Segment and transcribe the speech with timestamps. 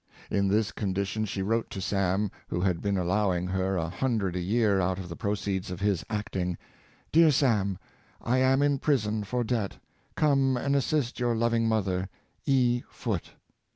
[0.31, 4.35] In this condition she wrote to Sam, who had been allow ing her a hundred
[4.35, 6.57] a year out of the proceeds of his acting:"
[7.11, 7.77] Dear Sam,
[8.19, 9.77] I am in prison for debt;
[10.15, 12.09] come and assist your loving mother,
[12.47, 12.81] E.
[12.89, 13.35] Foote."